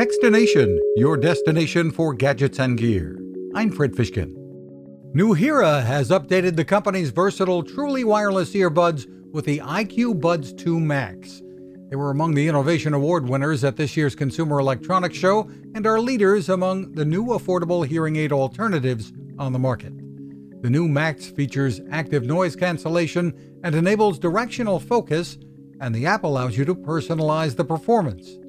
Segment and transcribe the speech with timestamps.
[0.00, 3.20] Techstination, your destination for gadgets and gear.
[3.54, 4.34] I'm Fred Fishkin.
[5.14, 11.42] Nuheara has updated the company's versatile, truly wireless earbuds with the IQ Buds 2 Max.
[11.90, 16.00] They were among the Innovation Award winners at this year's Consumer Electronics Show and are
[16.00, 19.92] leaders among the new affordable hearing aid alternatives on the market.
[20.62, 25.36] The new Max features active noise cancellation and enables directional focus,
[25.82, 28.39] and the app allows you to personalize the performance.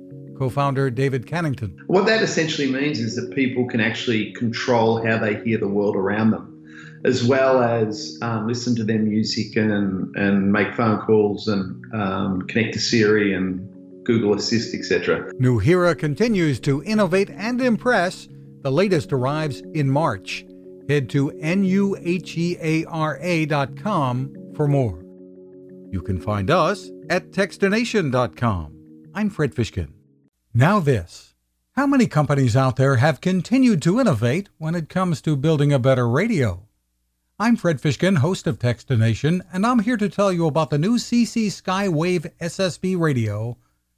[0.41, 1.77] Co founder David Cannington.
[1.85, 5.95] What that essentially means is that people can actually control how they hear the world
[5.95, 6.65] around them
[7.05, 12.41] as well as um, listen to their music and, and make phone calls and um,
[12.47, 13.69] connect to Siri and
[14.03, 15.31] Google Assist, etc.
[15.33, 18.27] Nuheara continues to innovate and impress.
[18.63, 20.43] The latest arrives in March.
[20.89, 21.93] Head to nuheara.com
[24.55, 25.05] for more.
[25.91, 28.73] You can find us at techstination.com.
[29.13, 30.00] I'm Fred Fishkin.
[30.53, 31.33] Now, this.
[31.77, 35.79] How many companies out there have continued to innovate when it comes to building a
[35.79, 36.67] better radio?
[37.39, 40.97] I'm Fred Fishkin, host of Techstination, and I'm here to tell you about the new
[40.97, 43.55] CC Skywave SSB radio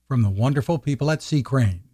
[0.08, 1.42] from the wonderful people at C.
[1.42, 1.86] Crane.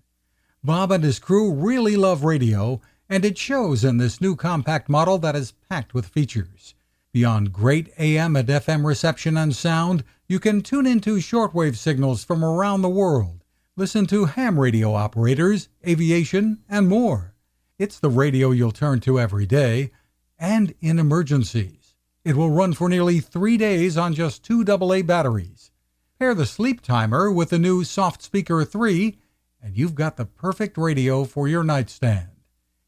[0.62, 5.18] Bob and his crew really love radio, and it shows in this new compact model
[5.20, 6.76] that is packed with features.
[7.14, 12.44] Beyond great AM and FM reception and sound, you can tune into shortwave signals from
[12.44, 13.39] around the world,
[13.76, 17.36] listen to ham radio operators, aviation, and more.
[17.78, 19.92] It's the radio you'll turn to every day
[20.38, 21.96] and in emergencies.
[22.26, 25.72] It will run for nearly three days on just two AA batteries.
[26.20, 29.18] Pair the sleep timer with the new Soft Speaker 3,
[29.62, 32.28] and you've got the perfect radio for your nightstand.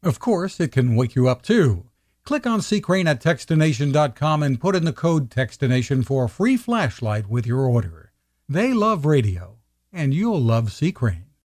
[0.02, 1.86] Of course, it can wake you up too.
[2.24, 2.80] Click on C.
[2.80, 7.60] Crane at Techstination.com and put in the code Techstination for a free flashlight with your
[7.60, 8.12] order.
[8.48, 9.58] They love radio,
[9.92, 10.92] and you'll love C.
[10.92, 11.26] Crane.